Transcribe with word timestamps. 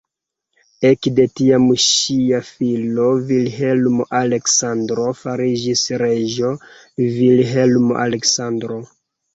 Ekde 0.89 1.25
tiam 1.39 1.67
ŝia 1.83 2.39
filo 2.47 3.07
Vilhelmo-Aleksandro 3.33 5.07
fariĝis 5.23 5.87
reĝo 6.07 6.55
Vilhelmo-Aleksandro. 7.21 8.87